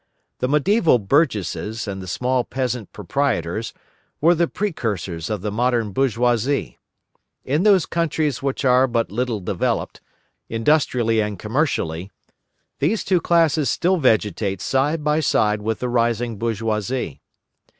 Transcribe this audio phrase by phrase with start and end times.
[0.39, 3.71] The mediaeval burgesses and the small peasant proprietors
[4.19, 6.79] were the precursors of the modern bourgeoisie.
[7.45, 10.01] In those countries which are but little developed,
[10.49, 12.09] industrially and commercially,
[12.79, 17.21] these two classes still vegetate side by side with the rising bourgeoisie.